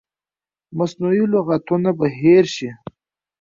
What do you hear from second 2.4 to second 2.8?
شي.